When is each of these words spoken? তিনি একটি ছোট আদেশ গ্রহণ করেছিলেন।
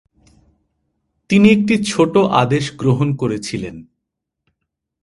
তিনি 1.29 1.47
একটি 1.51 1.75
ছোট 1.83 2.17
আদেশ 2.17 2.65
গ্রহণ 2.77 3.15
করেছিলেন। 3.15 3.75